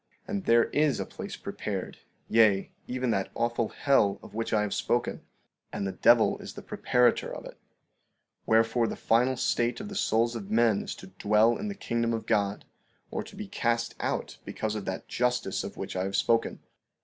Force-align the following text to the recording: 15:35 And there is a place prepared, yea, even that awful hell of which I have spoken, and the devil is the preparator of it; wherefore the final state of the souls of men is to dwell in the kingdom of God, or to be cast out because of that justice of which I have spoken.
15:35 0.27 0.29
And 0.29 0.43
there 0.45 0.63
is 0.71 0.99
a 0.99 1.05
place 1.05 1.35
prepared, 1.37 1.99
yea, 2.27 2.71
even 2.87 3.11
that 3.11 3.29
awful 3.35 3.69
hell 3.69 4.19
of 4.23 4.33
which 4.33 4.51
I 4.51 4.63
have 4.63 4.73
spoken, 4.73 5.21
and 5.71 5.85
the 5.85 5.91
devil 5.91 6.39
is 6.39 6.53
the 6.55 6.63
preparator 6.63 7.31
of 7.31 7.45
it; 7.45 7.59
wherefore 8.47 8.87
the 8.87 8.95
final 8.95 9.37
state 9.37 9.79
of 9.79 9.89
the 9.89 9.95
souls 9.95 10.35
of 10.35 10.49
men 10.49 10.81
is 10.81 10.95
to 10.95 11.07
dwell 11.19 11.55
in 11.55 11.67
the 11.67 11.75
kingdom 11.75 12.15
of 12.15 12.25
God, 12.25 12.65
or 13.11 13.21
to 13.21 13.35
be 13.35 13.47
cast 13.47 13.93
out 13.99 14.39
because 14.43 14.73
of 14.73 14.85
that 14.85 15.07
justice 15.07 15.63
of 15.63 15.77
which 15.77 15.95
I 15.95 16.05
have 16.05 16.15
spoken. 16.15 16.61